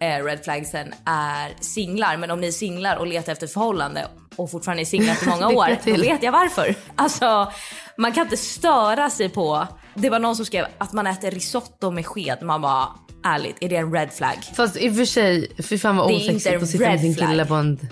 eh, 0.00 0.24
red 0.24 0.44
flagsen 0.44 0.94
är 1.04 1.52
singlar. 1.60 2.16
Men 2.16 2.30
om 2.30 2.40
ni 2.40 2.46
är 2.46 2.52
singlar 2.52 2.96
och 2.96 3.06
letar 3.06 3.32
efter 3.32 3.46
ett 3.46 3.52
förhållande 3.52 4.06
och 4.36 4.50
fortfarande 4.50 4.82
är 4.82 4.84
singlar 4.84 5.12
efter 5.12 5.26
många 5.26 5.48
år, 5.58 5.76
då 5.84 6.02
vet 6.02 6.22
jag 6.22 6.32
varför. 6.32 6.74
Alltså 6.96 7.52
man 7.98 8.12
kan 8.12 8.24
inte 8.24 8.36
störa 8.36 9.10
sig 9.10 9.28
på, 9.28 9.66
det 9.94 10.10
var 10.10 10.18
någon 10.18 10.36
som 10.36 10.44
skrev 10.44 10.66
att 10.78 10.92
man 10.92 11.06
äter 11.06 11.30
risotto 11.30 11.90
med 11.90 12.06
sked. 12.06 12.38
Man 12.42 12.60
bara, 12.62 12.88
ärligt, 13.24 13.56
är 13.60 13.68
det 13.68 13.76
en 13.76 13.92
red 13.92 14.12
flag? 14.12 14.36
Fast 14.54 14.76
i 14.76 14.90
och 14.90 14.96
för 14.96 15.04
sig, 15.04 15.52
fy 15.58 15.78
fan 15.78 15.96
vad 15.96 16.06
osexigt 16.06 16.62
att 16.62 16.68
sitta 16.68 16.90
med 16.90 17.00
sin 17.00 17.14
flag. 17.14 17.28
kille 17.28 17.46
på 17.46 17.54
en... 17.54 17.88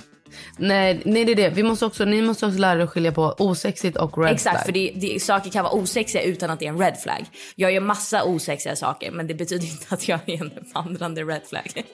Nej, 0.56 1.00
nej 1.04 1.24
det 1.24 1.32
är 1.32 1.36
det. 1.36 1.48
Vi 1.48 1.62
måste 1.62 1.86
också, 1.86 2.04
ni 2.04 2.22
måste 2.22 2.46
också 2.46 2.58
lära 2.58 2.78
er 2.78 2.84
att 2.84 2.90
skilja 2.90 3.12
på 3.12 3.34
osexigt 3.38 3.96
och 3.96 4.18
red 4.18 4.32
Exakt, 4.32 4.56
flag. 4.56 4.64
för 4.64 4.72
det, 4.72 4.92
det, 4.94 5.22
saker 5.22 5.50
kan 5.50 5.64
vara 5.64 5.74
osexiga 5.74 6.22
utan 6.22 6.50
att 6.50 6.58
det 6.58 6.66
är 6.66 6.70
en 6.70 6.78
red 6.78 6.96
flag. 7.02 7.26
Jag 7.54 7.72
gör 7.72 7.80
massa 7.80 8.24
osexiga 8.24 8.76
saker 8.76 9.10
men 9.10 9.26
det 9.26 9.34
betyder 9.34 9.64
inte 9.64 9.86
att 9.88 10.08
jag 10.08 10.20
är 10.26 10.40
en 10.40 10.50
vandrande 10.74 11.22
red 11.22 11.42
flag. 11.46 11.84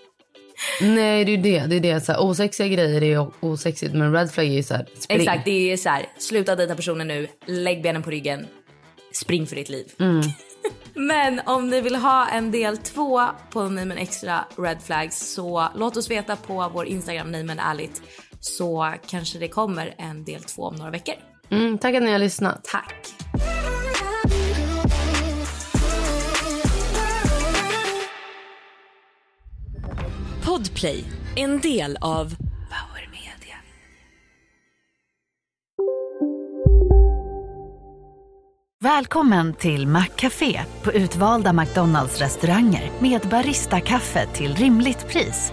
Nej 0.80 1.25
det 1.25 1.33
är 1.33 1.38
det. 1.38 1.66
det, 1.66 1.76
är 1.76 1.95
det. 1.95 2.00
Så 2.00 2.12
här, 2.12 2.21
osexiga 2.21 2.68
grejer 2.68 3.02
är 3.02 3.30
osexigt 3.40 3.95
men 3.95 4.12
red 4.12 4.30
flag 4.30 4.47
är 4.47 4.62
så 4.62 4.75
här, 4.75 4.87
spring. 4.99 5.21
Exakt, 5.21 5.45
det 5.45 5.73
är 5.73 5.76
så 5.76 5.88
här, 5.88 6.07
sluta 6.18 6.57
dejta 6.57 6.75
personen 6.75 7.09
nu, 7.09 7.28
lägg 7.47 7.83
benen 7.83 8.02
på 8.02 8.11
ryggen, 8.11 8.47
spring 9.12 9.47
för 9.47 9.57
ditt 9.57 9.68
liv. 9.68 9.87
Mm. 10.00 10.23
Men 10.95 11.40
om 11.47 11.71
ni 11.71 11.80
vill 11.80 11.97
ha 11.97 12.28
en 12.28 12.50
del 12.50 12.78
två 12.78 13.23
på 13.50 13.68
Neimen 13.68 13.99
Extra 13.99 14.45
Red 14.57 14.83
Flags 14.83 15.33
så 15.35 15.68
låt 15.76 15.97
oss 15.97 16.11
veta 16.11 16.37
på 16.37 16.71
vår 16.75 16.87
Instagram 16.87 17.33
Neimen 17.33 17.59
Ärligt 17.59 18.02
så 18.49 18.95
kanske 19.07 19.38
det 19.38 19.49
kommer 19.49 19.95
en 19.99 20.25
del 20.25 20.43
två 20.43 20.62
om 20.62 20.75
några 20.75 20.90
veckor. 20.90 21.14
Mm, 21.50 21.78
tack 21.78 21.95
att 21.95 22.02
ni 22.02 22.12
har 22.12 22.19
lyssnat. 22.19 22.64
Tack. 22.64 23.14
Podplay, 30.45 31.05
en 31.37 31.61
del 31.61 31.99
av 32.01 32.25
Power 32.37 33.09
Media. 33.11 33.57
Välkommen 38.81 39.55
till 39.55 39.87
Maccafé 39.87 40.61
på 40.83 40.92
utvalda 40.92 41.53
McDonalds 41.53 42.20
restauranger 42.20 42.90
med 42.99 43.20
Baristakaffe 43.20 44.27
till 44.27 44.55
rimligt 44.55 45.09
pris. 45.09 45.53